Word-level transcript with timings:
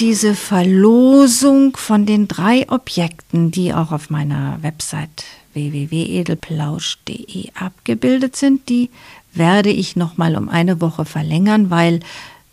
Diese 0.00 0.34
Verlosung 0.34 1.76
von 1.76 2.04
den 2.06 2.26
drei 2.26 2.68
Objekten, 2.68 3.50
die 3.50 3.72
auch 3.72 3.92
auf 3.92 4.10
meiner 4.10 4.58
Website 4.62 5.24
www.edelplausch.de 5.52 7.50
abgebildet 7.54 8.36
sind, 8.36 8.68
die 8.68 8.90
werde 9.32 9.70
ich 9.70 9.94
noch 9.96 10.16
mal 10.16 10.36
um 10.36 10.48
eine 10.48 10.80
Woche 10.80 11.04
verlängern, 11.04 11.70
weil 11.70 12.00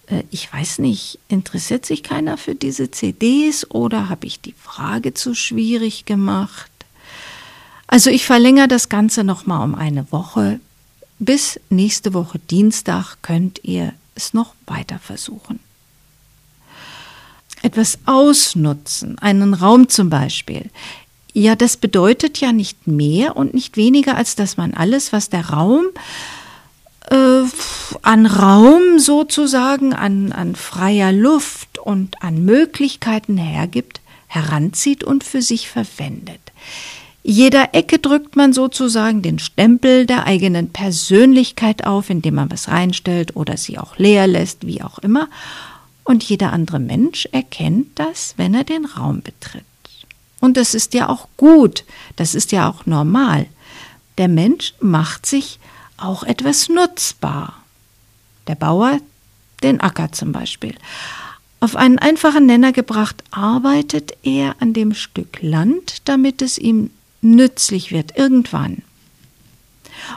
äh, 0.07 0.23
ich 0.29 0.51
weiß 0.53 0.79
nicht, 0.79 1.19
interessiert 1.29 1.85
sich 1.85 2.03
keiner 2.03 2.37
für 2.37 2.53
diese 2.53 2.91
CDs 2.91 3.69
oder 3.69 4.09
habe 4.09 4.27
ich 4.27 4.39
die 4.41 4.53
Frage 4.53 5.13
zu 5.13 5.33
schwierig 5.33 6.05
gemacht? 6.05 6.71
Also 7.87 8.09
ich 8.09 8.25
verlängere 8.25 8.67
das 8.67 8.89
Ganze 8.89 9.23
noch 9.23 9.45
mal 9.45 9.63
um 9.63 9.75
eine 9.75 10.11
Woche. 10.11 10.59
Bis 11.19 11.59
nächste 11.69 12.13
Woche 12.13 12.39
Dienstag 12.39 13.17
könnt 13.21 13.63
ihr 13.63 13.93
es 14.15 14.33
noch 14.33 14.53
weiter 14.67 14.99
versuchen 14.99 15.59
etwas 17.63 17.99
ausnutzen, 18.05 19.17
einen 19.19 19.53
Raum 19.53 19.89
zum 19.89 20.09
Beispiel. 20.09 20.69
Ja, 21.33 21.55
das 21.55 21.77
bedeutet 21.77 22.39
ja 22.39 22.51
nicht 22.51 22.87
mehr 22.87 23.37
und 23.37 23.53
nicht 23.53 23.77
weniger, 23.77 24.17
als 24.17 24.35
dass 24.35 24.57
man 24.57 24.73
alles, 24.73 25.13
was 25.13 25.29
der 25.29 25.49
Raum 25.49 25.85
äh, 27.09 27.43
an 28.01 28.25
Raum 28.25 28.99
sozusagen, 28.99 29.93
an, 29.93 30.31
an 30.31 30.55
freier 30.55 31.11
Luft 31.11 31.77
und 31.77 32.21
an 32.21 32.43
Möglichkeiten 32.43 33.37
hergibt, 33.37 34.01
heranzieht 34.27 35.03
und 35.03 35.23
für 35.23 35.41
sich 35.41 35.69
verwendet. 35.69 36.39
Jeder 37.23 37.75
Ecke 37.75 37.99
drückt 37.99 38.35
man 38.35 38.51
sozusagen 38.51 39.21
den 39.21 39.37
Stempel 39.37 40.07
der 40.07 40.25
eigenen 40.25 40.69
Persönlichkeit 40.69 41.85
auf, 41.85 42.09
indem 42.09 42.35
man 42.35 42.49
was 42.51 42.67
reinstellt 42.67 43.35
oder 43.35 43.57
sie 43.57 43.77
auch 43.77 43.97
leer 43.97 44.25
lässt, 44.25 44.65
wie 44.65 44.81
auch 44.81 44.97
immer. 44.99 45.29
Und 46.03 46.23
jeder 46.23 46.51
andere 46.51 46.79
Mensch 46.79 47.27
erkennt 47.31 47.87
das, 47.95 48.33
wenn 48.37 48.53
er 48.53 48.63
den 48.63 48.85
Raum 48.85 49.21
betritt. 49.21 49.63
Und 50.39 50.57
das 50.57 50.73
ist 50.73 50.93
ja 50.93 51.07
auch 51.07 51.27
gut, 51.37 51.85
das 52.15 52.33
ist 52.33 52.51
ja 52.51 52.69
auch 52.69 52.85
normal. 52.85 53.45
Der 54.17 54.27
Mensch 54.27 54.73
macht 54.79 55.25
sich 55.25 55.59
auch 55.97 56.23
etwas 56.23 56.67
nutzbar. 56.67 57.63
Der 58.47 58.55
Bauer 58.55 58.99
den 59.61 59.79
Acker 59.79 60.11
zum 60.11 60.31
Beispiel. 60.31 60.75
Auf 61.59 61.75
einen 61.75 61.99
einfachen 61.99 62.47
Nenner 62.47 62.71
gebracht, 62.71 63.23
arbeitet 63.29 64.17
er 64.23 64.55
an 64.59 64.73
dem 64.73 64.95
Stück 64.95 65.41
Land, 65.41 66.01
damit 66.05 66.41
es 66.41 66.57
ihm 66.57 66.89
nützlich 67.21 67.91
wird 67.91 68.17
irgendwann. 68.17 68.81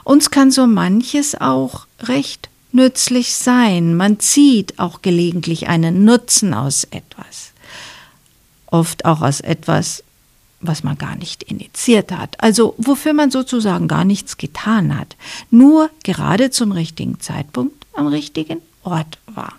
Uns 0.05 0.31
kann 0.31 0.51
so 0.51 0.67
manches 0.67 1.39
auch 1.39 1.87
recht 2.01 2.49
nützlich 2.75 3.35
sein. 3.35 3.97
Man 3.97 4.21
zieht 4.21 4.79
auch 4.79 5.03
gelegentlich 5.03 5.69
einen 5.69 6.05
Nutzen 6.05 6.55
aus 6.55 6.85
etwas. 6.85 7.53
Oft 8.67 9.05
auch 9.05 9.23
aus 9.23 9.41
etwas, 9.41 10.03
was 10.61 10.83
man 10.83 10.99
gar 10.99 11.17
nicht 11.17 11.43
initiiert 11.45 12.13
hat. 12.13 12.41
Also 12.43 12.75
wofür 12.79 13.13
man 13.13 13.31
sozusagen 13.31 13.89
gar 13.89 14.05
nichts 14.05 14.37
getan 14.37 14.99
hat. 14.99 15.17
Nur 15.51 15.91
gerade 16.03 16.51
zum 16.51 16.73
richtigen 16.73 17.21
Zeitpunkt 17.21 17.87
am 17.95 18.09
richtigen 18.09 18.61
Ort 18.83 19.19
war. 19.27 19.55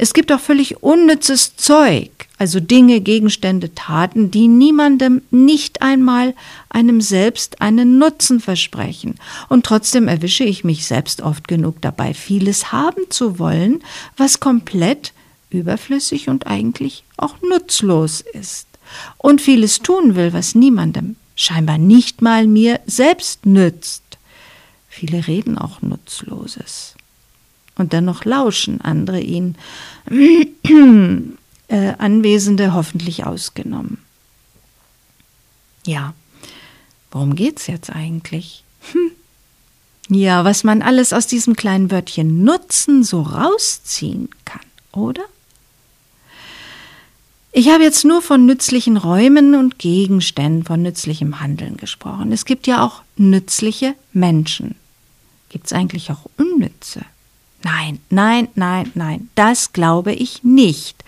Es 0.00 0.14
gibt 0.14 0.30
auch 0.30 0.38
völlig 0.38 0.80
unnützes 0.80 1.56
Zeug, 1.56 2.10
also 2.38 2.60
Dinge, 2.60 3.00
Gegenstände, 3.00 3.74
Taten, 3.74 4.30
die 4.30 4.46
niemandem 4.46 5.22
nicht 5.32 5.82
einmal 5.82 6.36
einem 6.68 7.00
selbst 7.00 7.60
einen 7.60 7.98
Nutzen 7.98 8.38
versprechen. 8.38 9.16
Und 9.48 9.66
trotzdem 9.66 10.06
erwische 10.06 10.44
ich 10.44 10.62
mich 10.62 10.86
selbst 10.86 11.20
oft 11.20 11.48
genug 11.48 11.80
dabei, 11.80 12.14
vieles 12.14 12.70
haben 12.70 13.10
zu 13.10 13.40
wollen, 13.40 13.82
was 14.16 14.38
komplett 14.38 15.12
überflüssig 15.50 16.28
und 16.28 16.46
eigentlich 16.46 17.02
auch 17.16 17.34
nutzlos 17.42 18.20
ist. 18.20 18.68
Und 19.16 19.40
vieles 19.40 19.80
tun 19.80 20.14
will, 20.14 20.32
was 20.32 20.54
niemandem, 20.54 21.16
scheinbar 21.34 21.78
nicht 21.78 22.22
mal 22.22 22.46
mir 22.46 22.78
selbst 22.86 23.46
nützt. 23.46 24.04
Viele 24.88 25.26
reden 25.26 25.58
auch 25.58 25.82
Nutzloses 25.82 26.94
und 27.78 27.92
dennoch 27.92 28.24
lauschen 28.24 28.80
andere 28.80 29.20
ihn, 29.20 29.56
äh, 31.68 31.92
Anwesende 31.98 32.74
hoffentlich 32.74 33.24
ausgenommen. 33.24 33.98
Ja, 35.86 36.12
worum 37.10 37.34
geht's 37.34 37.66
jetzt 37.66 37.90
eigentlich? 37.90 38.64
Hm. 38.92 39.12
Ja, 40.10 40.44
was 40.44 40.64
man 40.64 40.82
alles 40.82 41.12
aus 41.12 41.26
diesem 41.26 41.54
kleinen 41.54 41.90
Wörtchen 41.90 42.44
Nutzen 42.44 43.04
so 43.04 43.22
rausziehen 43.22 44.28
kann, 44.44 44.60
oder? 44.92 45.22
Ich 47.52 47.68
habe 47.68 47.82
jetzt 47.82 48.04
nur 48.04 48.22
von 48.22 48.46
nützlichen 48.46 48.96
Räumen 48.96 49.54
und 49.54 49.78
Gegenständen, 49.78 50.64
von 50.64 50.82
nützlichem 50.82 51.40
Handeln 51.40 51.76
gesprochen. 51.76 52.32
Es 52.32 52.44
gibt 52.44 52.66
ja 52.66 52.84
auch 52.84 53.02
nützliche 53.16 53.94
Menschen. 54.12 54.76
Gibt 55.48 55.66
es 55.66 55.72
eigentlich 55.72 56.10
auch 56.10 56.26
unnütze? 56.36 57.04
Nein, 57.62 57.98
nein, 58.10 58.48
nein, 58.54 58.90
nein, 58.94 59.28
das 59.34 59.72
glaube 59.72 60.12
ich 60.12 60.44
nicht. 60.44 61.02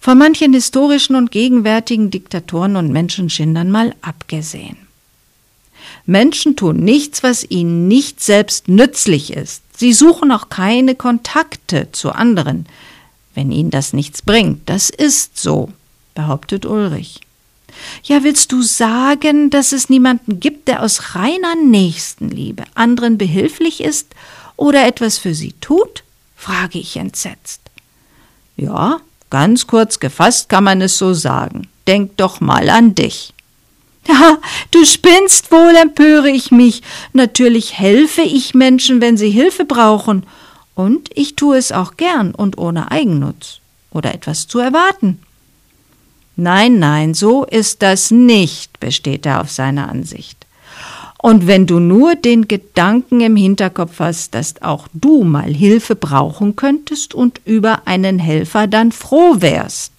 Von 0.00 0.18
manchen 0.18 0.52
historischen 0.52 1.16
und 1.16 1.30
gegenwärtigen 1.30 2.10
Diktatoren 2.10 2.76
und 2.76 2.92
Menschenschindern 2.92 3.70
mal 3.70 3.94
abgesehen. 4.02 4.76
Menschen 6.06 6.56
tun 6.56 6.78
nichts, 6.78 7.22
was 7.22 7.48
ihnen 7.48 7.88
nicht 7.88 8.20
selbst 8.20 8.68
nützlich 8.68 9.32
ist. 9.32 9.62
Sie 9.76 9.92
suchen 9.92 10.32
auch 10.32 10.48
keine 10.48 10.94
Kontakte 10.94 11.88
zu 11.92 12.12
anderen, 12.12 12.66
wenn 13.34 13.50
ihnen 13.52 13.70
das 13.70 13.92
nichts 13.92 14.22
bringt. 14.22 14.68
Das 14.68 14.90
ist 14.90 15.38
so, 15.38 15.70
behauptet 16.14 16.66
Ulrich. 16.66 17.20
Ja, 18.02 18.22
willst 18.22 18.52
du 18.52 18.62
sagen, 18.62 19.50
dass 19.50 19.72
es 19.72 19.88
niemanden 19.88 20.40
gibt, 20.40 20.68
der 20.68 20.82
aus 20.82 21.14
reiner 21.14 21.54
Nächstenliebe 21.54 22.64
anderen 22.74 23.18
behilflich 23.18 23.80
ist 23.80 24.14
oder 24.62 24.86
etwas 24.86 25.18
für 25.18 25.34
sie 25.34 25.54
tut? 25.60 26.04
frage 26.36 26.78
ich 26.78 26.96
entsetzt. 26.96 27.60
Ja, 28.56 29.00
ganz 29.28 29.66
kurz 29.66 29.98
gefasst 29.98 30.48
kann 30.48 30.64
man 30.64 30.80
es 30.80 30.98
so 30.98 31.14
sagen. 31.14 31.68
Denk 31.88 32.16
doch 32.16 32.40
mal 32.40 32.70
an 32.70 32.94
dich. 32.94 33.34
Ja, 34.08 34.38
du 34.72 34.84
spinnst 34.84 35.52
wohl, 35.52 35.76
empöre 35.76 36.28
ich 36.28 36.50
mich. 36.50 36.82
Natürlich 37.12 37.78
helfe 37.78 38.22
ich 38.22 38.52
Menschen, 38.52 39.00
wenn 39.00 39.16
sie 39.16 39.30
Hilfe 39.30 39.64
brauchen. 39.64 40.26
Und 40.74 41.08
ich 41.14 41.36
tue 41.36 41.56
es 41.56 41.70
auch 41.70 41.96
gern 41.96 42.34
und 42.34 42.58
ohne 42.58 42.90
Eigennutz 42.90 43.60
oder 43.92 44.12
etwas 44.12 44.48
zu 44.48 44.58
erwarten. 44.58 45.20
Nein, 46.34 46.80
nein, 46.80 47.14
so 47.14 47.44
ist 47.44 47.80
das 47.82 48.10
nicht, 48.10 48.80
besteht 48.80 49.24
er 49.24 49.40
auf 49.40 49.52
seiner 49.52 49.88
Ansicht. 49.88 50.41
Und 51.22 51.46
wenn 51.46 51.68
du 51.68 51.78
nur 51.78 52.16
den 52.16 52.48
Gedanken 52.48 53.20
im 53.20 53.36
Hinterkopf 53.36 54.00
hast, 54.00 54.34
dass 54.34 54.60
auch 54.60 54.88
du 54.92 55.22
mal 55.22 55.54
Hilfe 55.54 55.94
brauchen 55.94 56.56
könntest 56.56 57.14
und 57.14 57.40
über 57.44 57.86
einen 57.86 58.18
Helfer 58.18 58.66
dann 58.66 58.90
froh 58.90 59.36
wärst, 59.38 59.92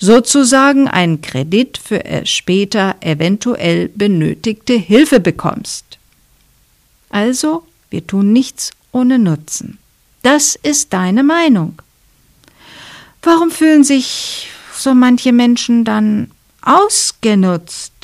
sozusagen 0.00 0.88
einen 0.88 1.22
Kredit 1.22 1.78
für 1.78 2.02
später 2.24 2.96
eventuell 3.00 3.90
benötigte 3.90 4.72
Hilfe 4.72 5.20
bekommst. 5.20 5.84
Also, 7.10 7.62
wir 7.90 8.04
tun 8.04 8.32
nichts 8.32 8.72
ohne 8.90 9.20
Nutzen. 9.20 9.78
Das 10.22 10.56
ist 10.56 10.92
deine 10.92 11.22
Meinung. 11.22 11.80
Warum 13.22 13.52
fühlen 13.52 13.84
sich 13.84 14.48
so 14.76 14.94
manche 14.94 15.32
Menschen 15.32 15.84
dann 15.84 16.32
ausgenutzt? 16.62 17.99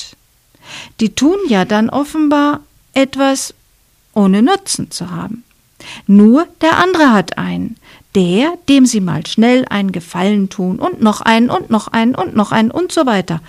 Die 1.01 1.15
tun 1.15 1.39
ja 1.49 1.65
dann 1.65 1.91
offenbar 1.91 2.61
etwas 2.95 3.55
ohne 4.15 4.43
Nutzen 4.43 4.91
zu 4.91 5.11
haben. 5.11 5.45
Nur 6.07 6.47
der 6.63 6.79
andere 6.79 7.13
hat 7.13 7.39
einen, 7.39 7.77
der, 8.15 8.55
dem 8.69 8.87
sie 8.87 9.01
mal 9.01 9.27
schnell 9.27 9.67
einen 9.69 9.93
Gefallen 9.93 10.49
tun 10.49 10.79
und 10.79 11.03
noch 11.03 11.21
einen 11.21 11.51
und 11.51 11.69
noch 11.69 11.89
einen 11.89 12.15
und 12.15 12.35
noch 12.35 12.51
einen 12.51 12.71
und 12.71 12.91
so 12.93 13.05
weiter. 13.05 13.41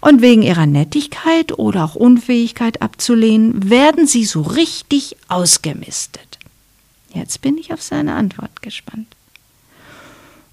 Und 0.00 0.20
wegen 0.20 0.42
ihrer 0.42 0.66
Nettigkeit 0.66 1.58
oder 1.58 1.84
auch 1.84 1.94
Unfähigkeit 1.94 2.82
abzulehnen, 2.82 3.70
werden 3.70 4.06
sie 4.06 4.24
so 4.24 4.42
richtig 4.42 5.16
ausgemistet. 5.28 6.38
Jetzt 7.12 7.40
bin 7.40 7.58
ich 7.58 7.72
auf 7.72 7.82
seine 7.82 8.14
Antwort 8.14 8.62
gespannt. 8.62 9.08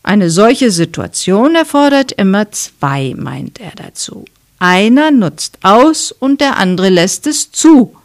Eine 0.03 0.29
solche 0.29 0.71
Situation 0.71 1.55
erfordert 1.55 2.13
immer 2.13 2.49
zwei, 2.51 3.13
meint 3.17 3.59
er 3.59 3.71
dazu. 3.75 4.25
Einer 4.59 5.11
nutzt 5.11 5.59
aus 5.61 6.11
und 6.11 6.41
der 6.41 6.57
andere 6.57 6.89
lässt 6.89 7.27
es 7.27 7.51
zu. 7.51 7.95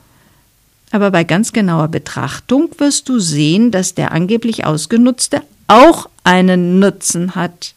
Aber 0.91 1.11
bei 1.11 1.25
ganz 1.25 1.53
genauer 1.53 1.89
Betrachtung 1.89 2.69
wirst 2.79 3.09
du 3.09 3.19
sehen, 3.19 3.71
dass 3.71 3.95
der 3.95 4.13
angeblich 4.13 4.67
Ausgenutzte 4.67 5.43
auch 5.67 6.09
einen 6.23 6.79
Nutzen 6.79 7.35
hat. 7.35 7.75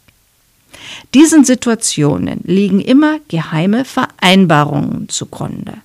Diesen 1.13 1.45
Situationen 1.45 2.41
liegen 2.43 2.81
immer 2.81 3.19
geheime 3.29 3.85
Vereinbarungen 3.85 5.07
zugrunde. 5.07 5.75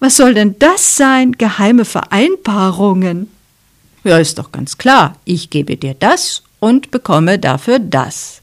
Was 0.00 0.16
soll 0.16 0.34
denn 0.34 0.56
das 0.58 0.96
sein, 0.96 1.32
geheime 1.32 1.84
Vereinbarungen? 1.84 3.30
Ja, 4.02 4.18
ist 4.18 4.38
doch 4.38 4.52
ganz 4.52 4.78
klar, 4.78 5.16
ich 5.24 5.50
gebe 5.50 5.76
dir 5.76 5.94
das 5.94 6.42
und 6.60 6.90
bekomme 6.90 7.38
dafür 7.38 7.78
das. 7.78 8.40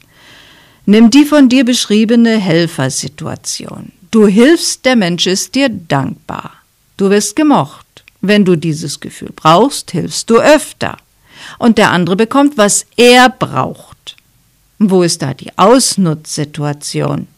Nimm 0.84 1.10
die 1.10 1.24
von 1.24 1.48
dir 1.48 1.64
beschriebene 1.64 2.38
Helfersituation. 2.38 3.92
Du 4.10 4.26
hilfst, 4.26 4.84
der 4.84 4.96
Mensch 4.96 5.26
ist 5.26 5.54
dir 5.54 5.68
dankbar. 5.68 6.52
Du 6.96 7.08
wirst 7.10 7.36
gemocht. 7.36 7.86
Wenn 8.20 8.44
du 8.44 8.56
dieses 8.56 9.00
Gefühl 9.00 9.32
brauchst, 9.34 9.92
hilfst 9.92 10.28
du 10.28 10.38
öfter. 10.38 10.96
Und 11.58 11.78
der 11.78 11.90
andere 11.90 12.16
bekommt, 12.16 12.58
was 12.58 12.86
er 12.96 13.28
braucht. 13.28 14.16
Wo 14.78 15.02
ist 15.02 15.22
da 15.22 15.34
die 15.34 15.56
Ausnutzsituation? 15.56 17.28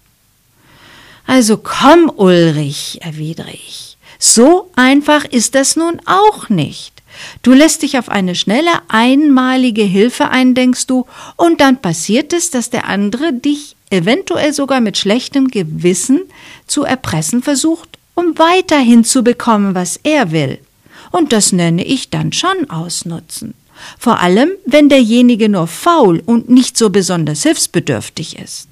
Also 1.27 1.59
komm, 1.59 2.11
Ulrich, 2.17 2.99
erwidere 3.03 3.51
ich. 3.53 3.97
So 4.19 4.71
einfach 4.77 5.25
ist 5.25 5.55
das 5.55 5.77
nun 5.77 6.01
auch 6.07 6.49
nicht. 6.49 6.94
Du 7.43 7.53
lässt 7.53 7.83
dich 7.83 7.99
auf 7.99 8.09
eine 8.09 8.35
schnelle, 8.35 8.71
einmalige 8.89 9.83
Hilfe 9.83 10.31
ein, 10.31 10.55
denkst 10.55 10.87
du, 10.87 11.07
und 11.37 11.61
dann 11.61 11.81
passiert 11.81 12.33
es, 12.33 12.51
dass 12.51 12.71
der 12.71 12.89
andere 12.89 13.33
dich 13.33 13.77
eventuell 13.91 14.53
sogar 14.53 14.81
mit 14.81 14.99
schlechtem 14.99 15.49
Gewissen 15.49 16.23
zu 16.67 16.85
erpressen 16.85 17.43
versucht, 17.43 17.99
um 18.15 18.39
weiterhin 18.39 19.05
zu 19.05 19.23
bekommen, 19.23 19.75
was 19.75 19.99
er 20.03 20.33
will. 20.33 20.59
Und 21.11 21.33
das 21.33 21.53
nenne 21.53 21.85
ich 21.85 22.11
dann 22.11 22.33
schon 22.33 22.71
ausnutzen. 22.71 23.55
Vor 23.99 24.21
allem, 24.21 24.51
wenn 24.65 24.89
derjenige 24.89 25.49
nur 25.49 25.67
faul 25.67 26.23
und 26.25 26.49
nicht 26.49 26.77
so 26.77 26.91
besonders 26.91 27.43
hilfsbedürftig 27.43 28.39
ist. 28.39 28.69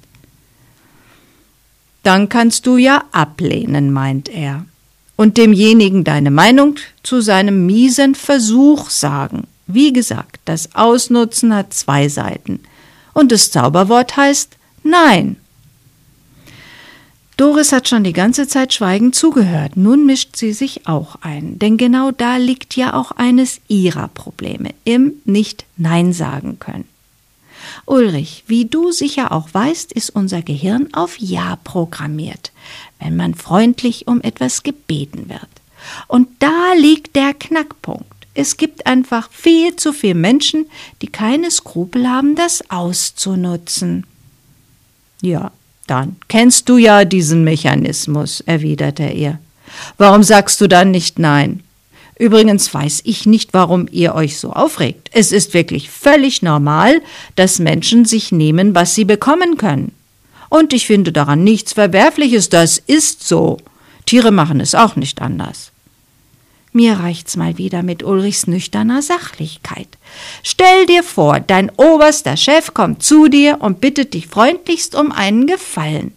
Dann 2.03 2.29
kannst 2.29 2.65
du 2.65 2.77
ja 2.77 3.03
ablehnen, 3.11 3.91
meint 3.91 4.29
er 4.29 4.65
und 5.15 5.37
demjenigen 5.37 6.03
deine 6.03 6.31
Meinung 6.31 6.75
zu 7.03 7.21
seinem 7.21 7.65
miesen 7.65 8.15
Versuch 8.15 8.89
sagen. 8.89 9.47
Wie 9.67 9.93
gesagt, 9.93 10.39
das 10.45 10.75
Ausnutzen 10.75 11.53
hat 11.53 11.73
zwei 11.73 12.09
Seiten. 12.09 12.59
Und 13.13 13.31
das 13.31 13.51
Zauberwort 13.51 14.17
heißt 14.17 14.57
Nein. 14.83 15.37
Doris 17.37 17.71
hat 17.71 17.87
schon 17.87 18.03
die 18.03 18.13
ganze 18.13 18.47
Zeit 18.47 18.73
schweigend 18.73 19.15
zugehört. 19.15 19.75
Nun 19.75 20.05
mischt 20.05 20.35
sie 20.35 20.53
sich 20.53 20.85
auch 20.87 21.15
ein. 21.21 21.57
Denn 21.57 21.77
genau 21.77 22.11
da 22.11 22.37
liegt 22.37 22.75
ja 22.75 22.93
auch 22.93 23.11
eines 23.11 23.59
ihrer 23.67 24.07
Probleme, 24.09 24.69
im 24.83 25.13
Nicht-Nein 25.25 26.13
sagen 26.13 26.59
können. 26.59 26.85
Ulrich, 27.85 28.43
wie 28.47 28.65
du 28.65 28.91
sicher 28.91 29.31
auch 29.31 29.47
weißt, 29.51 29.93
ist 29.93 30.11
unser 30.11 30.41
Gehirn 30.41 30.93
auf 30.93 31.17
Ja 31.17 31.57
programmiert, 31.63 32.51
wenn 33.03 33.15
man 33.15 33.35
freundlich 33.35 34.07
um 34.07 34.21
etwas 34.21 34.63
gebeten 34.63 35.29
wird. 35.29 35.49
Und 36.07 36.27
da 36.39 36.73
liegt 36.77 37.15
der 37.15 37.33
Knackpunkt. 37.33 38.05
Es 38.33 38.57
gibt 38.57 38.87
einfach 38.87 39.29
viel 39.31 39.75
zu 39.75 39.93
viele 39.93 40.15
Menschen, 40.15 40.65
die 41.01 41.07
keine 41.07 41.51
Skrupel 41.51 42.09
haben, 42.09 42.35
das 42.35 42.69
auszunutzen. 42.71 44.05
Ja, 45.21 45.51
dann 45.85 46.15
kennst 46.29 46.69
du 46.69 46.77
ja 46.77 47.05
diesen 47.05 47.43
Mechanismus, 47.43 48.39
erwiderte 48.41 49.03
er. 49.03 49.39
Warum 49.97 50.23
sagst 50.23 50.61
du 50.61 50.67
dann 50.67 50.91
nicht 50.91 51.19
nein? 51.19 51.61
Übrigens 52.17 52.73
weiß 52.73 53.01
ich 53.05 53.25
nicht, 53.25 53.53
warum 53.53 53.87
ihr 53.91 54.15
euch 54.15 54.39
so 54.39 54.53
aufregt. 54.53 55.09
Es 55.13 55.31
ist 55.31 55.53
wirklich 55.53 55.89
völlig 55.89 56.41
normal, 56.41 57.01
dass 57.35 57.59
Menschen 57.59 58.05
sich 58.05 58.31
nehmen, 58.31 58.75
was 58.75 58.95
sie 58.95 59.03
bekommen 59.03 59.57
können. 59.57 59.91
Und 60.53 60.71
ich 60.71 60.85
finde 60.85 61.11
daran 61.11 61.43
nichts 61.43 61.73
Verwerfliches, 61.73 62.49
das 62.49 62.77
ist 62.77 63.27
so. 63.27 63.57
Tiere 64.05 64.31
machen 64.31 64.59
es 64.59 64.75
auch 64.75 64.95
nicht 64.95 65.19
anders. 65.19 65.71
Mir 66.73 66.99
reicht's 66.99 67.35
mal 67.35 67.57
wieder 67.57 67.81
mit 67.81 68.03
Ulrichs 68.03 68.45
nüchterner 68.45 69.01
Sachlichkeit. 69.01 69.87
Stell 70.43 70.85
dir 70.85 71.01
vor, 71.03 71.39
dein 71.39 71.71
oberster 71.71 72.37
Chef 72.37 72.73
kommt 72.73 73.01
zu 73.01 73.29
dir 73.29 73.61
und 73.61 73.81
bittet 73.81 74.13
dich 74.13 74.27
freundlichst 74.27 74.93
um 74.93 75.11
einen 75.11 75.47
Gefallen 75.47 76.13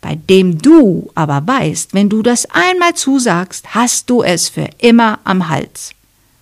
bei 0.00 0.14
dem 0.14 0.58
du 0.58 1.10
aber 1.14 1.46
weißt, 1.46 1.94
wenn 1.94 2.08
du 2.08 2.22
das 2.22 2.46
einmal 2.46 2.94
zusagst, 2.94 3.74
hast 3.74 4.08
du 4.10 4.22
es 4.22 4.48
für 4.48 4.68
immer 4.78 5.18
am 5.24 5.48
Hals. 5.48 5.92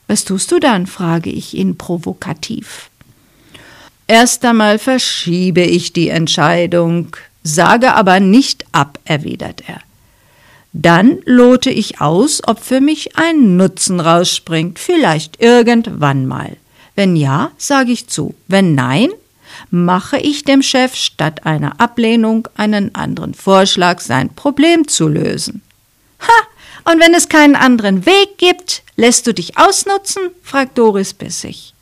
Was 0.09 0.25
tust 0.25 0.53
du 0.53 0.59
dann? 0.59 0.87
frage 0.87 1.31
ich 1.31 1.55
ihn 1.55 1.79
provokativ. 1.79 2.91
Erst 4.07 4.45
einmal 4.45 4.79
verschiebe 4.79 5.63
ich 5.63 5.93
die 5.93 6.09
Entscheidung, 6.09 7.17
sage 7.43 7.95
aber 7.95 8.21
nicht 8.21 8.65
ab, 8.73 8.99
erwidert 9.05 9.63
er. 9.67 9.81
Dann 10.73 11.21
lote 11.25 11.71
ich 11.71 12.01
aus, 12.01 12.43
ob 12.47 12.61
für 12.61 12.81
mich 12.81 13.17
ein 13.17 13.57
Nutzen 13.57 13.99
rausspringt, 13.99 14.79
vielleicht 14.79 15.41
irgendwann 15.41 16.27
mal. 16.27 16.57
Wenn 16.95 17.17
ja, 17.17 17.51
sage 17.57 17.93
ich 17.93 18.09
zu. 18.09 18.35
Wenn 18.47 18.75
nein, 18.75 19.09
mache 19.71 20.19
ich 20.19 20.45
dem 20.45 20.63
Chef 20.63 20.95
statt 20.95 21.47
einer 21.47 21.81
Ablehnung 21.81 22.49
einen 22.57 22.95
anderen 22.95 23.35
Vorschlag, 23.35 24.01
sein 24.01 24.35
Problem 24.35 24.87
zu 24.87 25.09
lösen. 25.09 25.63
Ha! 26.21 26.91
Und 26.93 27.01
wenn 27.01 27.15
es 27.15 27.29
keinen 27.29 27.57
anderen 27.57 28.07
Weg 28.07 28.39
gibt, 28.39 28.83
lässt 28.97 29.27
du 29.27 29.35
dich 29.35 29.59
ausnutzen? 29.59 30.23
fragt 30.43 30.79
Doris 30.79 31.15
bissig. 31.15 31.75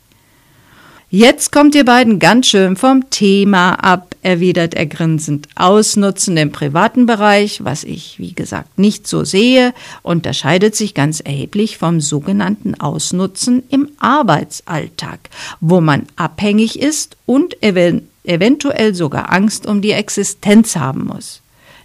Jetzt 1.11 1.51
kommt 1.51 1.75
ihr 1.75 1.85
beiden 1.85 2.17
ganz 2.17 2.47
schön 2.47 2.75
vom 2.75 3.11
Thema 3.11 3.75
ab, 3.75 4.15
erwidert 4.23 4.73
er 4.73 4.87
grinsend. 4.87 5.47
Ausnutzen 5.53 6.35
im 6.35 6.51
privaten 6.51 7.05
Bereich, 7.05 7.63
was 7.63 7.83
ich, 7.83 8.17
wie 8.17 8.33
gesagt, 8.33 8.79
nicht 8.79 9.05
so 9.07 9.23
sehe, 9.23 9.75
unterscheidet 10.01 10.75
sich 10.75 10.95
ganz 10.95 11.19
erheblich 11.19 11.77
vom 11.77 12.01
sogenannten 12.01 12.73
Ausnutzen 12.73 13.61
im 13.69 13.89
Arbeitsalltag, 13.99 15.19
wo 15.61 15.79
man 15.79 16.07
abhängig 16.15 16.79
ist 16.79 17.17
und 17.27 17.61
ev 17.61 18.01
eventuell 18.23 18.95
sogar 18.95 19.31
Angst 19.31 19.67
um 19.67 19.83
die 19.83 19.91
Existenz 19.91 20.75
haben 20.75 21.05
muss. 21.05 21.41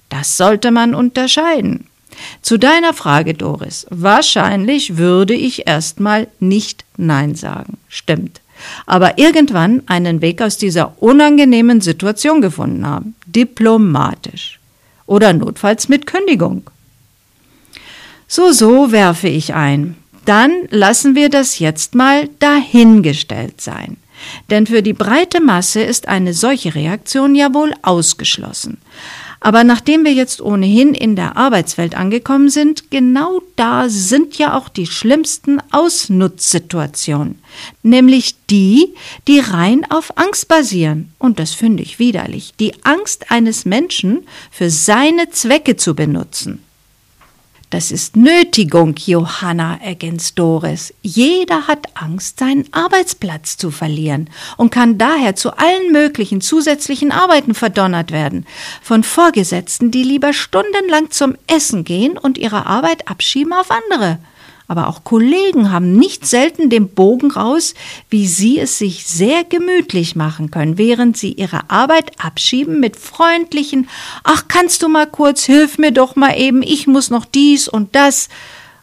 Das 0.09 0.39
sollte 0.39 0.71
man 0.71 0.95
unterscheiden. 0.95 1.87
Zu 2.41 2.57
deiner 2.57 2.95
Frage, 2.95 3.35
Doris. 3.35 3.87
Wahrscheinlich 3.91 4.97
würde 4.97 5.35
ich 5.35 5.69
erstmal 5.69 6.29
nicht 6.41 6.87
Nein 6.97 7.35
sagen. 7.35 7.77
Stimmt 7.89 8.41
aber 8.87 9.19
irgendwann 9.19 9.83
einen 9.87 10.21
Weg 10.21 10.43
aus 10.43 10.57
dieser 10.57 11.01
unangenehmen 11.03 11.81
Situation 11.81 12.41
gefunden 12.41 12.87
haben, 12.87 13.15
diplomatisch 13.27 14.61
oder 15.07 15.33
notfalls 15.33 15.89
mit 15.89 16.07
Kündigung. 16.07 16.71
So, 18.29 18.53
so 18.53 18.93
werfe 18.93 19.29
ich 19.29 19.55
ein. 19.55 19.97
Dann 20.25 20.53
lassen 20.71 21.17
wir 21.17 21.31
das 21.31 21.59
jetzt 21.59 21.95
mal 21.95 22.29
dahingestellt 22.39 23.61
sein. 23.61 23.97
Denn 24.51 24.67
für 24.67 24.83
die 24.83 24.93
breite 24.93 25.41
Masse 25.41 25.81
ist 25.81 26.09
eine 26.09 26.35
solche 26.35 26.75
Reaktion 26.75 27.35
ja 27.35 27.53
wohl 27.55 27.73
ausgeschlossen. 27.83 28.79
Aber 29.41 29.65
nachdem 29.65 30.05
wir 30.05 30.13
jetzt 30.13 30.43
ohnehin 30.43 30.93
in 30.93 31.17
der 31.17 31.39
Arbeitswelt 31.39 31.95
angekommen 31.95 32.51
sind, 32.51 32.91
genau 32.91 33.41
da 33.57 33.89
sind 33.89 34.37
ja 34.37 34.57
auch 34.57 34.69
die 34.69 34.87
schlimmsten 34.87 35.61
Ausnutzsituationen, 35.71 37.39
nämlich 37.83 38.35
die, 38.51 38.95
die 39.27 39.41
rein 39.41 39.91
auf 39.91 40.19
Angst 40.19 40.47
basieren. 40.47 41.15
Und 41.19 41.39
das 41.39 41.55
finde 41.55 41.83
ich 41.83 41.99
widerlich, 41.99 42.53
die 42.61 42.75
Angst 42.85 43.31
eines 43.31 43.65
Menschen 43.65 44.27
für 44.51 44.69
seine 44.69 45.31
Zwecke 45.31 45.77
zu 45.77 45.95
benutzen. 45.95 46.63
Das 47.71 47.93
ist 47.93 48.17
Nötigung, 48.17 48.97
Johanna, 48.97 49.79
ergänzt 49.81 50.37
Doris. 50.41 50.93
Jeder 51.03 51.69
hat 51.69 51.87
Angst, 51.95 52.41
seinen 52.41 52.67
Arbeitsplatz 52.73 53.57
zu 53.57 53.71
verlieren 53.71 54.29
und 54.57 54.71
kann 54.71 54.99
daher 54.99 55.37
zu 55.37 55.57
allen 55.57 55.93
möglichen 55.93 56.41
zusätzlichen 56.41 57.13
Arbeiten 57.13 57.55
verdonnert 57.55 58.11
werden. 58.11 58.45
Von 58.83 59.05
Vorgesetzten, 59.05 59.93
die 59.93 60.03
lieber 60.03 60.33
stundenlang 60.33 61.13
zum 61.13 61.37
Essen 61.47 61.85
gehen 61.85 62.19
und 62.19 62.39
ihre 62.39 62.67
Arbeit 62.67 63.07
abschieben 63.07 63.53
auf 63.53 63.71
andere 63.71 64.19
aber 64.71 64.87
auch 64.87 65.03
Kollegen 65.03 65.73
haben 65.73 65.97
nicht 65.97 66.25
selten 66.25 66.71
den 66.71 66.91
Bogen 66.91 67.33
raus, 67.33 67.75
wie 68.09 68.29
sie 68.29 68.61
es 68.61 68.79
sich 68.79 69.05
sehr 69.05 69.43
gemütlich 69.43 70.15
machen 70.15 70.53
können, 70.53 70.79
während 70.79 71.17
sie 71.17 71.33
ihre 71.33 71.69
Arbeit 71.69 72.13
abschieben 72.25 72.79
mit 72.79 72.97
freundlichen 72.97 73.89
Ach, 74.23 74.45
kannst 74.47 74.85
du 74.85 74.89
mal 74.89 75.09
kurz, 75.09 75.43
hilf 75.43 75.79
mir 75.79 75.91
doch 75.91 76.15
mal 76.15 76.39
eben, 76.39 76.63
ich 76.63 76.87
muss 76.87 77.11
noch 77.11 77.25
dies 77.25 77.67
und 77.67 77.97
das. 77.97 78.29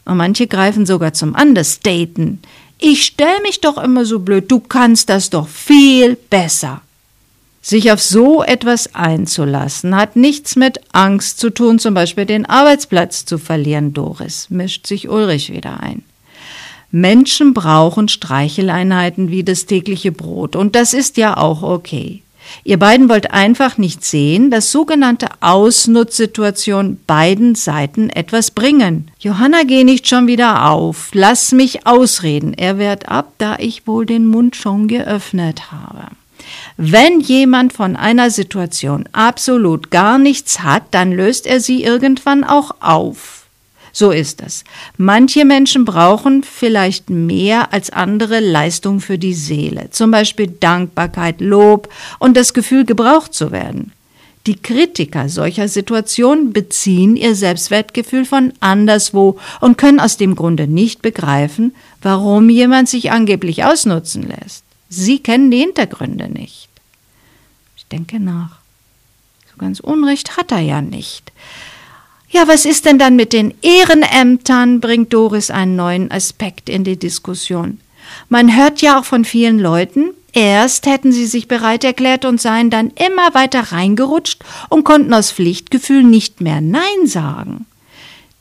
Und 0.03 0.17
manche 0.17 0.47
greifen 0.47 0.85
sogar 0.85 1.13
zum 1.13 1.33
Understaten. 1.33 2.41
Ich 2.79 3.05
stell 3.05 3.41
mich 3.43 3.61
doch 3.61 3.77
immer 3.77 4.03
so 4.03 4.19
blöd, 4.19 4.51
du 4.51 4.59
kannst 4.59 5.07
das 5.07 5.29
doch 5.29 5.47
viel 5.47 6.15
besser. 6.15 6.81
Sich 7.69 7.91
auf 7.91 8.01
so 8.01 8.43
etwas 8.43 8.95
einzulassen, 8.95 9.93
hat 9.93 10.15
nichts 10.15 10.55
mit 10.55 10.79
Angst 10.93 11.37
zu 11.37 11.49
tun, 11.49 11.79
zum 11.79 11.93
Beispiel 11.93 12.25
den 12.25 12.45
Arbeitsplatz 12.45 13.25
zu 13.25 13.37
verlieren, 13.37 13.93
Doris, 13.93 14.49
mischt 14.49 14.87
sich 14.87 15.09
Ulrich 15.09 15.51
wieder 15.51 15.81
ein. 15.81 16.03
Menschen 16.91 17.53
brauchen 17.53 18.07
Streicheleinheiten 18.07 19.31
wie 19.31 19.43
das 19.43 19.65
tägliche 19.65 20.13
Brot, 20.13 20.55
und 20.55 20.75
das 20.75 20.93
ist 20.93 21.17
ja 21.17 21.35
auch 21.35 21.61
okay. 21.61 22.21
Ihr 22.63 22.79
beiden 22.79 23.09
wollt 23.09 23.31
einfach 23.31 23.77
nicht 23.77 24.05
sehen, 24.05 24.49
dass 24.49 24.71
sogenannte 24.71 25.27
Ausnutzsituationen 25.41 27.01
beiden 27.05 27.55
Seiten 27.55 28.09
etwas 28.09 28.51
bringen. 28.51 29.11
Johanna, 29.19 29.63
geh 29.67 29.83
nicht 29.83 30.07
schon 30.07 30.27
wieder 30.27 30.69
auf. 30.71 31.09
Lass 31.11 31.51
mich 31.51 31.85
ausreden. 31.85 32.53
Er 32.53 32.77
wehrt 32.77 33.09
ab, 33.09 33.33
da 33.39 33.57
ich 33.59 33.85
wohl 33.87 34.05
den 34.05 34.25
Mund 34.25 34.55
schon 34.55 34.87
geöffnet 34.87 35.69
habe. 35.69 36.07
Wenn 36.77 37.19
jemand 37.19 37.73
von 37.73 37.95
einer 37.95 38.29
Situation 38.29 39.07
absolut 39.11 39.91
gar 39.91 40.17
nichts 40.17 40.61
hat, 40.61 40.83
dann 40.91 41.11
löst 41.11 41.47
er 41.47 41.59
sie 41.59 41.83
irgendwann 41.83 42.43
auch 42.43 42.75
auf. 42.79 43.37
So 43.91 44.11
ist 44.11 44.43
es. 44.45 44.63
Manche 44.97 45.43
Menschen 45.43 45.83
brauchen 45.83 46.43
vielleicht 46.43 47.09
mehr 47.09 47.73
als 47.73 47.89
andere 47.89 48.39
Leistung 48.39 48.99
für 48.99 49.17
die 49.17 49.33
Seele, 49.33 49.89
zum 49.89 50.11
Beispiel 50.11 50.47
Dankbarkeit, 50.47 51.41
Lob 51.41 51.89
und 52.19 52.37
das 52.37 52.53
Gefühl, 52.53 52.85
gebraucht 52.85 53.33
zu 53.33 53.51
werden. 53.51 53.91
Die 54.45 54.55
Kritiker 54.55 55.27
solcher 55.29 55.67
Situationen 55.67 56.53
beziehen 56.53 57.15
ihr 57.15 57.33
Selbstwertgefühl 57.33 58.23
von 58.23 58.53
anderswo 58.59 59.39
und 59.61 59.77
können 59.77 59.99
aus 59.99 60.17
dem 60.17 60.35
Grunde 60.35 60.67
nicht 60.67 61.01
begreifen, 61.01 61.75
warum 62.03 62.49
jemand 62.49 62.87
sich 62.87 63.11
angeblich 63.11 63.65
ausnutzen 63.65 64.23
lässt. 64.23 64.66
Sie 64.89 65.19
kennen 65.19 65.51
die 65.51 65.59
Hintergründe 65.59 66.29
nicht. 66.29 66.69
Ich 67.75 67.85
denke 67.87 68.19
nach. 68.19 68.57
So 69.51 69.57
ganz 69.57 69.79
Unrecht 69.79 70.37
hat 70.37 70.51
er 70.51 70.59
ja 70.59 70.81
nicht. 70.81 71.31
Ja, 72.29 72.47
was 72.47 72.65
ist 72.65 72.85
denn 72.85 72.99
dann 72.99 73.15
mit 73.15 73.33
den 73.33 73.53
Ehrenämtern? 73.61 74.81
bringt 74.81 75.13
Doris 75.13 75.49
einen 75.49 75.75
neuen 75.75 76.11
Aspekt 76.11 76.69
in 76.69 76.83
die 76.83 76.97
Diskussion. 76.97 77.79
Man 78.29 78.55
hört 78.55 78.81
ja 78.81 78.99
auch 78.99 79.05
von 79.05 79.25
vielen 79.25 79.59
Leuten, 79.59 80.11
erst 80.33 80.85
hätten 80.85 81.11
sie 81.11 81.25
sich 81.25 81.47
bereit 81.47 81.83
erklärt 81.83 82.25
und 82.25 82.39
seien 82.41 82.69
dann 82.69 82.91
immer 82.91 83.33
weiter 83.33 83.71
reingerutscht 83.71 84.43
und 84.69 84.83
konnten 84.83 85.13
aus 85.13 85.31
Pflichtgefühl 85.31 86.03
nicht 86.03 86.41
mehr 86.41 86.61
Nein 86.61 87.05
sagen 87.05 87.65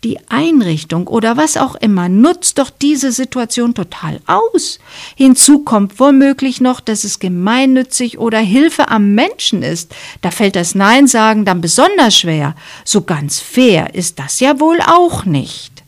die 0.04 0.18
Einrichtung 0.28 1.08
oder 1.08 1.36
was 1.36 1.56
auch 1.56 1.74
immer 1.74 2.08
nutzt 2.08 2.58
doch 2.58 2.70
diese 2.70 3.12
Situation 3.12 3.74
total 3.74 4.20
aus. 4.26 4.78
Hinzu 5.16 5.60
kommt 5.60 5.98
womöglich 5.98 6.60
noch, 6.60 6.80
dass 6.80 7.04
es 7.04 7.18
gemeinnützig 7.18 8.18
oder 8.18 8.38
Hilfe 8.38 8.88
am 8.88 9.14
Menschen 9.14 9.62
ist. 9.62 9.94
Da 10.20 10.30
fällt 10.30 10.54
das 10.54 10.74
Nein 10.74 11.06
sagen 11.06 11.44
dann 11.44 11.60
besonders 11.60 12.16
schwer. 12.16 12.54
So 12.84 13.02
ganz 13.02 13.40
fair 13.40 13.94
ist 13.94 14.18
das 14.18 14.38
ja 14.40 14.60
wohl 14.60 14.78
auch 14.80 15.24
nicht. 15.24 15.82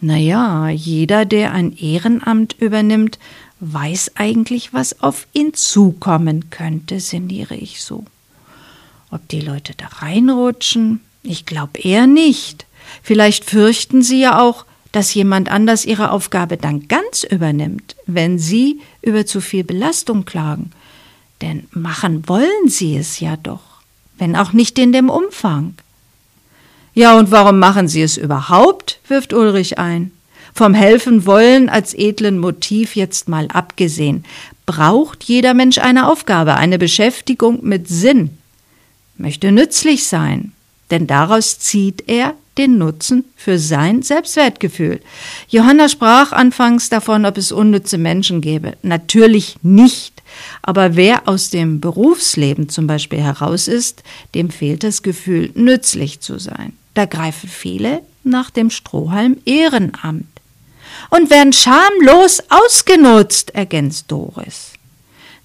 Naja, 0.00 0.68
jeder, 0.68 1.24
der 1.24 1.52
ein 1.52 1.76
Ehrenamt 1.76 2.54
übernimmt, 2.58 3.18
weiß 3.60 4.12
eigentlich, 4.16 4.74
was 4.74 5.00
auf 5.00 5.26
ihn 5.32 5.54
zukommen 5.54 6.50
könnte, 6.50 7.00
sinniere 7.00 7.54
ich 7.54 7.82
so. 7.82 8.04
Ob 9.10 9.26
die 9.28 9.40
Leute 9.40 9.74
da 9.76 9.86
reinrutschen? 9.86 11.00
Ich 11.22 11.46
glaube 11.46 11.80
eher 11.80 12.06
nicht. 12.06 12.65
Vielleicht 13.02 13.44
fürchten 13.44 14.02
Sie 14.02 14.20
ja 14.20 14.40
auch, 14.40 14.64
dass 14.92 15.12
jemand 15.12 15.50
anders 15.50 15.84
Ihre 15.84 16.10
Aufgabe 16.10 16.56
dann 16.56 16.88
ganz 16.88 17.22
übernimmt, 17.22 17.96
wenn 18.06 18.38
Sie 18.38 18.80
über 19.02 19.26
zu 19.26 19.40
viel 19.40 19.64
Belastung 19.64 20.24
klagen. 20.24 20.70
Denn 21.42 21.66
machen 21.70 22.28
wollen 22.28 22.68
Sie 22.68 22.96
es 22.96 23.20
ja 23.20 23.36
doch, 23.36 23.82
wenn 24.18 24.36
auch 24.36 24.52
nicht 24.52 24.78
in 24.78 24.92
dem 24.92 25.10
Umfang. 25.10 25.74
Ja, 26.94 27.18
und 27.18 27.30
warum 27.30 27.58
machen 27.58 27.88
Sie 27.88 28.00
es 28.00 28.16
überhaupt? 28.16 29.00
wirft 29.06 29.34
Ulrich 29.34 29.78
ein. 29.78 30.12
Vom 30.54 30.72
Helfen 30.72 31.26
wollen 31.26 31.68
als 31.68 31.92
edlen 31.92 32.38
Motiv 32.38 32.96
jetzt 32.96 33.28
mal 33.28 33.48
abgesehen, 33.48 34.24
braucht 34.64 35.24
jeder 35.24 35.52
Mensch 35.52 35.76
eine 35.76 36.08
Aufgabe, 36.08 36.54
eine 36.54 36.78
Beschäftigung 36.78 37.62
mit 37.62 37.88
Sinn, 37.88 38.38
möchte 39.18 39.52
nützlich 39.52 40.06
sein, 40.06 40.52
denn 40.90 41.06
daraus 41.06 41.58
zieht 41.58 42.04
er 42.08 42.34
den 42.58 42.78
Nutzen 42.78 43.24
für 43.36 43.58
sein 43.58 44.02
Selbstwertgefühl. 44.02 45.00
Johanna 45.48 45.88
sprach 45.88 46.32
anfangs 46.32 46.88
davon, 46.88 47.26
ob 47.26 47.36
es 47.36 47.52
unnütze 47.52 47.98
Menschen 47.98 48.40
gäbe. 48.40 48.74
Natürlich 48.82 49.56
nicht. 49.62 50.22
Aber 50.62 50.96
wer 50.96 51.28
aus 51.28 51.50
dem 51.50 51.80
Berufsleben 51.80 52.68
zum 52.68 52.86
Beispiel 52.86 53.20
heraus 53.20 53.68
ist, 53.68 54.02
dem 54.34 54.50
fehlt 54.50 54.82
das 54.82 55.02
Gefühl, 55.02 55.50
nützlich 55.54 56.20
zu 56.20 56.38
sein. 56.38 56.72
Da 56.94 57.04
greifen 57.04 57.48
viele 57.48 58.02
nach 58.24 58.50
dem 58.50 58.70
Strohhalm 58.70 59.38
Ehrenamt 59.44 60.26
und 61.10 61.30
werden 61.30 61.52
schamlos 61.52 62.42
ausgenutzt, 62.48 63.54
ergänzt 63.54 64.06
Doris. 64.08 64.72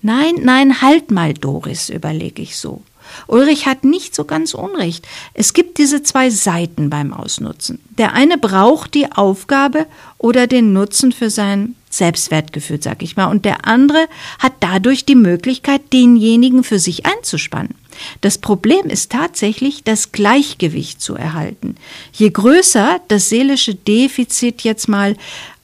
Nein, 0.02 0.36
nein, 0.42 0.82
halt 0.82 1.12
mal, 1.12 1.34
Doris, 1.34 1.90
überlege 1.90 2.42
ich 2.42 2.58
so. 2.58 2.82
Ulrich 3.28 3.66
hat 3.66 3.84
nicht 3.84 4.16
so 4.16 4.26
ganz 4.26 4.54
Unrecht. 4.54 5.08
Es 5.34 5.54
gibt 5.54 5.78
diese 5.78 6.04
zwei 6.04 6.30
Seiten 6.30 6.90
beim 6.90 7.14
Ausnutzen. 7.14 7.80
Der 7.98 8.14
eine 8.14 8.38
braucht 8.38 8.94
die 8.94 9.12
Aufgabe 9.12 9.86
oder 10.18 10.48
den 10.48 10.74
Nutzen 10.74 11.12
für 11.12 11.30
sein 11.30 11.76
Selbstwertgefühl, 11.90 12.82
sag 12.82 13.04
ich 13.04 13.18
mal, 13.18 13.26
und 13.26 13.46
der 13.46 13.68
andere 13.68 14.08
hat 14.40 14.54
dadurch 14.62 15.06
die 15.06 15.16
Möglichkeit, 15.16 15.82
denjenigen 15.94 16.64
für 16.64 16.80
sich 16.80 17.06
einzuspannen. 17.06 17.76
Das 18.22 18.38
Problem 18.38 18.86
ist 18.86 19.12
tatsächlich, 19.12 19.84
das 19.84 20.12
Gleichgewicht 20.12 21.02
zu 21.02 21.16
erhalten. 21.16 21.76
Je 22.14 22.30
größer 22.30 23.02
das 23.10 23.30
seelische 23.30 23.76
Defizit 23.76 24.62
jetzt 24.62 24.88
mal 24.88 25.16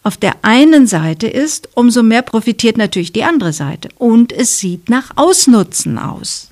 auf 0.03 0.17
der 0.17 0.35
einen 0.41 0.87
Seite 0.87 1.27
ist, 1.27 1.69
umso 1.73 2.01
mehr 2.03 2.21
profitiert 2.21 2.77
natürlich 2.77 3.11
die 3.11 3.23
andere 3.23 3.51
Seite. 3.53 3.89
Und 3.97 4.31
es 4.31 4.59
sieht 4.59 4.89
nach 4.89 5.11
Ausnutzen 5.15 5.97
aus. 5.97 6.49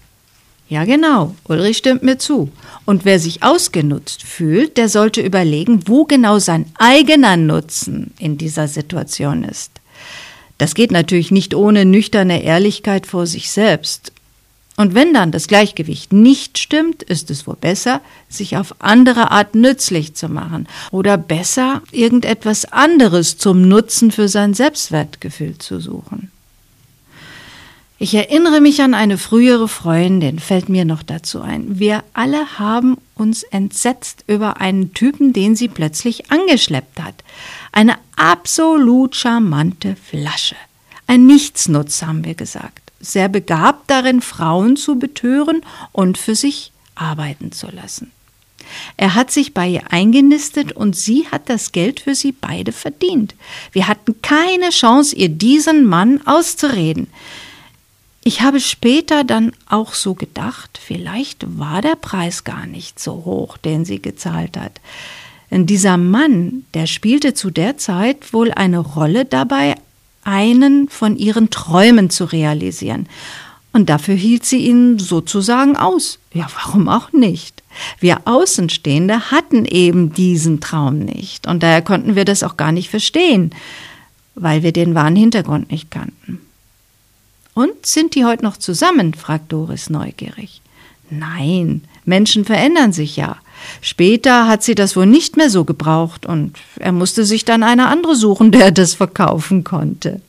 Ja, 0.67 0.83
genau. 0.85 1.35
Ulrich 1.47 1.77
stimmt 1.77 2.01
mir 2.01 2.17
zu. 2.17 2.51
Und 2.85 3.05
wer 3.05 3.19
sich 3.19 3.43
ausgenutzt 3.43 4.23
fühlt, 4.23 4.77
der 4.77 4.89
sollte 4.89 5.21
überlegen, 5.21 5.87
wo 5.87 6.05
genau 6.05 6.39
sein 6.39 6.65
eigener 6.75 7.37
Nutzen 7.37 8.13
in 8.17 8.37
dieser 8.37 8.67
Situation 8.67 9.43
ist. 9.43 9.71
Das 10.57 10.73
geht 10.73 10.91
natürlich 10.91 11.31
nicht 11.31 11.53
ohne 11.53 11.85
nüchterne 11.85 12.43
Ehrlichkeit 12.43 13.05
vor 13.05 13.27
sich 13.27 13.51
selbst. 13.51 14.11
Und 14.77 14.93
wenn 14.93 15.13
dann 15.13 15.31
das 15.31 15.47
Gleichgewicht 15.47 16.11
nicht 16.11 16.57
stimmt, 16.57 17.03
ist 17.03 17.29
es 17.29 17.47
wohl 17.47 17.55
besser, 17.55 18.01
sich 18.27 18.57
auf 18.57 18.75
andere 18.79 19.31
Art 19.31 19.55
nützlich 19.55 20.15
zu 20.15 20.27
machen 20.27 20.67
oder 20.91 21.17
besser 21.17 21.81
irgendetwas 21.91 22.65
anderes 22.65 23.37
zum 23.37 23.67
Nutzen 23.67 24.11
für 24.11 24.27
sein 24.27 24.53
Selbstwertgefühl 24.53 25.57
zu 25.59 25.79
suchen. 25.79 26.31
Ich 27.97 28.13
erinnere 28.13 28.59
mich 28.59 28.81
an 28.81 28.93
eine 28.93 29.17
frühere 29.17 29.69
Freundin, 29.69 30.39
fällt 30.39 30.67
mir 30.67 30.83
noch 30.83 31.01
dazu 31.01 31.39
ein. 31.39 31.79
Wir 31.79 32.03
alle 32.13 32.59
haben 32.59 32.97
uns 33.15 33.43
entsetzt 33.43 34.25
über 34.27 34.59
einen 34.59 34.93
Typen, 34.93 35.31
den 35.31 35.55
sie 35.55 35.69
plötzlich 35.69 36.29
angeschleppt 36.29 37.01
hat. 37.01 37.23
Eine 37.71 37.95
absolut 38.17 39.15
charmante 39.15 39.95
Flasche. 39.95 40.57
Ein 41.07 41.25
Nichtsnutz, 41.25 42.01
haben 42.01 42.25
wir 42.25 42.33
gesagt. 42.33 42.91
Sehr 42.99 43.29
begabt 43.29 43.89
darin, 43.89 44.21
Frauen 44.21 44.75
zu 44.75 44.99
betören 44.99 45.61
und 45.93 46.17
für 46.17 46.35
sich 46.35 46.73
arbeiten 46.95 47.53
zu 47.53 47.67
lassen. 47.71 48.11
Er 48.97 49.15
hat 49.15 49.31
sich 49.31 49.53
bei 49.53 49.67
ihr 49.67 49.91
eingenistet 49.91 50.71
und 50.71 50.95
sie 50.95 51.27
hat 51.31 51.49
das 51.49 51.71
Geld 51.71 51.99
für 51.99 52.15
sie 52.15 52.31
beide 52.31 52.71
verdient. 52.71 53.35
Wir 53.71 53.87
hatten 53.87 54.21
keine 54.21 54.69
Chance, 54.71 55.15
ihr 55.15 55.29
diesen 55.29 55.85
Mann 55.85 56.25
auszureden. 56.25 57.07
Ich 58.27 58.41
habe 58.41 58.59
später 58.59 59.23
dann 59.23 59.51
auch 59.69 59.93
so 59.93 60.15
gedacht, 60.15 60.79
vielleicht 60.83 61.45
war 61.59 61.83
der 61.83 61.95
Preis 61.95 62.43
gar 62.43 62.65
nicht 62.65 62.99
so 62.99 63.23
hoch, 63.23 63.55
den 63.57 63.85
sie 63.85 64.01
gezahlt 64.01 64.57
hat. 64.57 64.81
Denn 65.51 65.67
dieser 65.67 65.97
Mann, 65.97 66.63
der 66.73 66.87
spielte 66.87 67.35
zu 67.35 67.51
der 67.51 67.77
Zeit 67.77 68.33
wohl 68.33 68.51
eine 68.51 68.79
Rolle 68.79 69.25
dabei, 69.25 69.75
einen 70.23 70.89
von 70.89 71.17
ihren 71.17 71.51
Träumen 71.51 72.09
zu 72.09 72.25
realisieren. 72.25 73.07
Und 73.73 73.91
dafür 73.91 74.15
hielt 74.15 74.43
sie 74.43 74.65
ihn 74.65 74.97
sozusagen 74.97 75.77
aus. 75.77 76.17
Ja, 76.33 76.47
warum 76.55 76.89
auch 76.89 77.13
nicht? 77.13 77.61
Wir 77.99 78.21
Außenstehende 78.25 79.29
hatten 79.29 79.65
eben 79.65 80.13
diesen 80.13 80.61
Traum 80.61 80.97
nicht. 80.97 81.45
Und 81.45 81.61
daher 81.61 81.83
konnten 81.83 82.15
wir 82.15 82.25
das 82.25 82.41
auch 82.41 82.57
gar 82.57 82.71
nicht 82.71 82.89
verstehen, 82.89 83.51
weil 84.33 84.63
wir 84.63 84.71
den 84.71 84.95
wahren 84.95 85.15
Hintergrund 85.15 85.69
nicht 85.69 85.91
kannten. 85.91 86.41
Und 87.55 87.85
sind 87.85 88.15
die 88.15 88.25
heute 88.25 88.43
noch 88.43 88.57
zusammen? 88.57 89.13
fragt 89.13 89.51
Doris 89.51 89.89
neugierig. 89.89 90.61
Nein, 91.09 91.83
Menschen 92.03 92.45
verändern 92.45 92.91
sich 92.91 93.15
ja. 93.15 93.37
Später 93.81 94.47
hat 94.47 94.61
sie 94.61 94.75
das 94.75 94.95
wohl 94.95 95.05
nicht 95.05 95.37
mehr 95.37 95.49
so 95.49 95.63
gebraucht 95.63 96.25
und 96.25 96.57
er 96.77 96.91
musste 96.91 97.25
sich 97.25 97.45
dann 97.45 97.63
eine 97.63 97.87
andere 97.87 98.15
suchen, 98.15 98.51
der 98.51 98.71
das 98.71 98.93
verkaufen 98.93 99.63
konnte. 99.63 100.21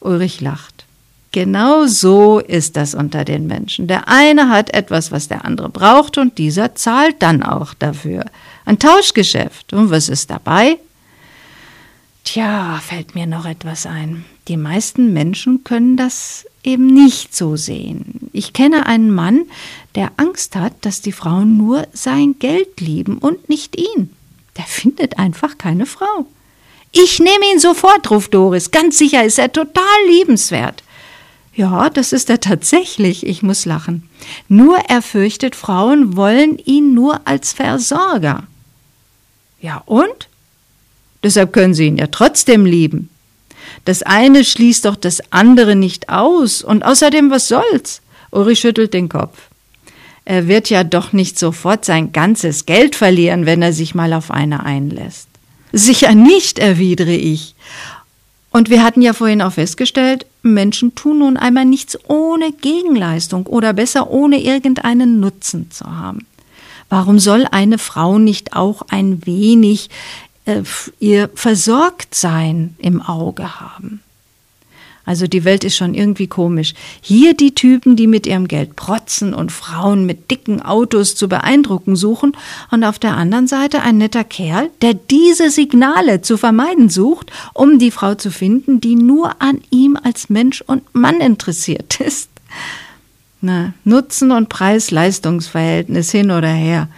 Ulrich 0.00 0.40
lacht. 0.40 0.84
Genau 1.32 1.86
so 1.86 2.38
ist 2.38 2.76
das 2.76 2.94
unter 2.94 3.24
den 3.24 3.46
Menschen. 3.46 3.86
Der 3.86 4.08
eine 4.08 4.50
hat 4.50 4.74
etwas, 4.74 5.10
was 5.10 5.28
der 5.28 5.44
andere 5.44 5.70
braucht 5.70 6.18
und 6.18 6.36
dieser 6.36 6.74
zahlt 6.74 7.16
dann 7.20 7.42
auch 7.42 7.74
dafür. 7.74 8.24
Ein 8.64 8.78
Tauschgeschäft. 8.78 9.72
Und 9.72 9.90
was 9.90 10.08
ist 10.08 10.30
dabei? 10.30 10.78
Tja, 12.24 12.78
fällt 12.82 13.14
mir 13.14 13.26
noch 13.26 13.46
etwas 13.46 13.86
ein. 13.86 14.24
Die 14.48 14.56
meisten 14.56 15.12
Menschen 15.12 15.64
können 15.64 15.96
das 15.96 16.46
eben 16.62 16.86
nicht 16.86 17.34
so 17.34 17.56
sehen. 17.56 18.30
Ich 18.32 18.52
kenne 18.52 18.86
einen 18.86 19.10
Mann, 19.10 19.46
der 19.94 20.12
Angst 20.16 20.56
hat, 20.56 20.74
dass 20.82 21.00
die 21.00 21.12
Frauen 21.12 21.56
nur 21.56 21.86
sein 21.92 22.36
Geld 22.38 22.80
lieben 22.80 23.18
und 23.18 23.48
nicht 23.48 23.76
ihn. 23.76 24.14
Der 24.56 24.64
findet 24.64 25.18
einfach 25.18 25.58
keine 25.58 25.86
Frau. 25.86 26.26
Ich 26.92 27.20
nehme 27.20 27.44
ihn 27.52 27.60
sofort, 27.60 28.10
ruft 28.10 28.34
Doris. 28.34 28.70
Ganz 28.70 28.98
sicher 28.98 29.24
ist 29.24 29.38
er 29.38 29.52
total 29.52 29.84
liebenswert. 30.08 30.82
Ja, 31.54 31.90
das 31.90 32.12
ist 32.12 32.30
er 32.30 32.40
tatsächlich, 32.40 33.26
ich 33.26 33.42
muss 33.42 33.64
lachen. 33.64 34.08
Nur 34.48 34.78
er 34.88 35.02
fürchtet, 35.02 35.56
Frauen 35.56 36.16
wollen 36.16 36.58
ihn 36.58 36.94
nur 36.94 37.20
als 37.26 37.52
Versorger. 37.52 38.46
Ja 39.60 39.82
und? 39.86 40.28
Deshalb 41.22 41.52
können 41.52 41.74
sie 41.74 41.86
ihn 41.86 41.96
ja 41.96 42.06
trotzdem 42.06 42.64
lieben. 42.64 43.10
Das 43.84 44.02
eine 44.02 44.44
schließt 44.44 44.84
doch 44.84 44.96
das 44.96 45.20
andere 45.30 45.76
nicht 45.76 46.08
aus. 46.08 46.62
Und 46.62 46.84
außerdem, 46.84 47.30
was 47.30 47.48
soll's? 47.48 48.02
Uri 48.30 48.56
schüttelt 48.56 48.94
den 48.94 49.08
Kopf. 49.08 49.38
Er 50.24 50.46
wird 50.46 50.68
ja 50.68 50.84
doch 50.84 51.14
nicht 51.14 51.38
sofort 51.38 51.86
sein 51.86 52.12
ganzes 52.12 52.66
Geld 52.66 52.94
verlieren, 52.94 53.46
wenn 53.46 53.62
er 53.62 53.72
sich 53.72 53.94
mal 53.94 54.12
auf 54.12 54.30
eine 54.30 54.64
einlässt. 54.64 55.28
Sicher 55.72 56.14
nicht, 56.14 56.58
erwidere 56.58 57.14
ich. 57.14 57.54
Und 58.50 58.70
wir 58.70 58.82
hatten 58.82 59.02
ja 59.02 59.12
vorhin 59.12 59.42
auch 59.42 59.52
festgestellt, 59.52 60.26
Menschen 60.42 60.94
tun 60.94 61.20
nun 61.20 61.36
einmal 61.36 61.64
nichts 61.64 61.98
ohne 62.08 62.52
Gegenleistung 62.52 63.46
oder 63.46 63.72
besser 63.72 64.10
ohne 64.10 64.42
irgendeinen 64.42 65.20
Nutzen 65.20 65.70
zu 65.70 65.84
haben. 65.86 66.26
Warum 66.88 67.18
soll 67.18 67.46
eine 67.50 67.76
Frau 67.76 68.18
nicht 68.18 68.54
auch 68.54 68.82
ein 68.88 69.26
wenig 69.26 69.90
äh, 70.48 70.62
ihr 70.98 71.30
Versorgtsein 71.34 72.74
im 72.78 73.02
Auge 73.02 73.60
haben? 73.60 74.00
Also 75.08 75.26
die 75.26 75.44
Welt 75.44 75.64
ist 75.64 75.74
schon 75.74 75.94
irgendwie 75.94 76.26
komisch. 76.26 76.74
Hier 77.00 77.32
die 77.32 77.54
Typen, 77.54 77.96
die 77.96 78.06
mit 78.06 78.26
ihrem 78.26 78.46
Geld 78.46 78.76
protzen 78.76 79.32
und 79.32 79.50
Frauen 79.50 80.04
mit 80.04 80.30
dicken 80.30 80.60
Autos 80.60 81.14
zu 81.14 81.30
beeindrucken 81.30 81.96
suchen, 81.96 82.36
und 82.70 82.84
auf 82.84 82.98
der 82.98 83.16
anderen 83.16 83.46
Seite 83.46 83.80
ein 83.80 83.96
netter 83.96 84.24
Kerl, 84.24 84.68
der 84.82 84.92
diese 84.92 85.50
Signale 85.50 86.20
zu 86.20 86.36
vermeiden 86.36 86.90
sucht, 86.90 87.32
um 87.54 87.78
die 87.78 87.90
Frau 87.90 88.16
zu 88.16 88.30
finden, 88.30 88.82
die 88.82 88.96
nur 88.96 89.40
an 89.40 89.62
ihm 89.70 89.96
als 90.02 90.28
Mensch 90.28 90.60
und 90.60 90.82
Mann 90.94 91.20
interessiert 91.22 92.02
ist. 92.02 92.28
Na, 93.40 93.72
Nutzen 93.84 94.30
und 94.30 94.50
Preis-Leistungsverhältnis 94.50 96.10
hin 96.10 96.30
oder 96.30 96.52
her. 96.52 96.88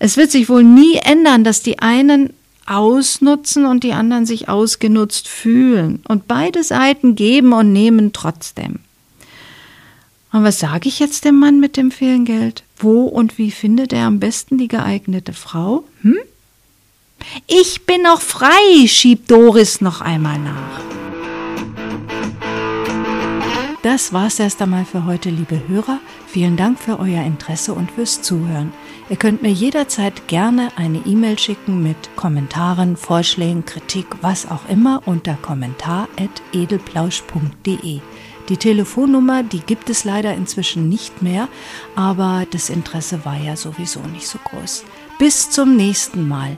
Es 0.00 0.16
wird 0.16 0.32
sich 0.32 0.48
wohl 0.48 0.64
nie 0.64 0.96
ändern, 0.96 1.44
dass 1.44 1.62
die 1.62 1.78
einen 1.78 2.32
ausnutzen 2.66 3.66
und 3.66 3.84
die 3.84 3.92
anderen 3.92 4.26
sich 4.26 4.48
ausgenutzt 4.48 5.28
fühlen. 5.28 6.02
Und 6.06 6.28
beide 6.28 6.62
Seiten 6.62 7.14
geben 7.14 7.52
und 7.52 7.72
nehmen 7.72 8.12
trotzdem. 8.12 8.80
Und 10.32 10.44
was 10.44 10.58
sage 10.58 10.88
ich 10.88 10.98
jetzt 10.98 11.24
dem 11.24 11.38
Mann 11.38 11.60
mit 11.60 11.76
dem 11.76 11.90
Fehlgeld? 11.90 12.64
Wo 12.78 13.04
und 13.04 13.36
wie 13.38 13.50
findet 13.50 13.92
er 13.92 14.06
am 14.06 14.18
besten 14.18 14.56
die 14.56 14.68
geeignete 14.68 15.34
Frau? 15.34 15.84
Hm? 16.00 16.16
Ich 17.46 17.86
bin 17.86 18.02
noch 18.02 18.20
frei, 18.20 18.86
schiebt 18.86 19.30
Doris 19.30 19.80
noch 19.80 20.00
einmal 20.00 20.38
nach. 20.38 20.80
Das 23.82 24.12
war's 24.12 24.38
erst 24.38 24.62
einmal 24.62 24.84
für 24.84 25.06
heute, 25.06 25.28
liebe 25.28 25.60
Hörer. 25.68 25.98
Vielen 26.28 26.56
Dank 26.56 26.78
für 26.78 26.98
euer 26.98 27.24
Interesse 27.24 27.74
und 27.74 27.90
fürs 27.90 28.22
Zuhören. 28.22 28.72
Ihr 29.12 29.18
könnt 29.18 29.42
mir 29.42 29.52
jederzeit 29.52 30.26
gerne 30.26 30.70
eine 30.76 31.02
E-Mail 31.04 31.38
schicken 31.38 31.82
mit 31.82 32.16
Kommentaren, 32.16 32.96
Vorschlägen, 32.96 33.66
Kritik, 33.66 34.06
was 34.22 34.50
auch 34.50 34.66
immer 34.70 35.02
unter 35.04 35.34
kommentar.edelplausch.de. 35.34 38.00
Die 38.48 38.56
Telefonnummer, 38.56 39.42
die 39.42 39.60
gibt 39.60 39.90
es 39.90 40.04
leider 40.04 40.32
inzwischen 40.32 40.88
nicht 40.88 41.20
mehr, 41.20 41.48
aber 41.94 42.46
das 42.52 42.70
Interesse 42.70 43.26
war 43.26 43.36
ja 43.36 43.54
sowieso 43.54 44.00
nicht 44.00 44.26
so 44.26 44.38
groß. 44.38 44.84
Bis 45.18 45.50
zum 45.50 45.76
nächsten 45.76 46.26
Mal. 46.26 46.56